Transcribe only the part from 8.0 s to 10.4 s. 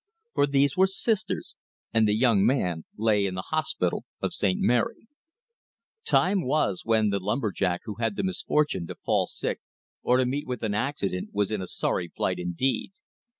the misfortune to fall sick or to